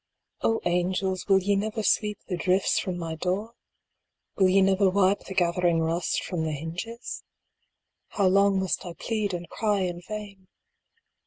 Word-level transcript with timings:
f~\ 0.43 0.55
ANGELS! 0.65 1.27
will 1.27 1.37
ye 1.37 1.55
never 1.55 1.83
sweep 1.83 2.17
the 2.27 2.35
drifts 2.35 2.79
from 2.79 2.97
my 2.97 3.13
door? 3.13 3.53
Will 4.35 4.49
ye 4.49 4.59
never 4.59 4.89
wipe 4.89 5.25
the 5.25 5.35
gathering 5.35 5.79
rust 5.79 6.23
from 6.23 6.43
the 6.43 6.53
hinges? 6.53 7.23
How 8.07 8.25
long 8.25 8.59
must 8.59 8.83
I 8.83 8.93
plead 8.93 9.31
and 9.31 9.47
cry 9.47 9.81
in 9.81 10.01
vain 10.07 10.47